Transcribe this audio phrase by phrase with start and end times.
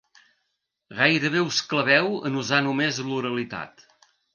[1.01, 3.91] Gairebé us claveu en usar només l'oralitat.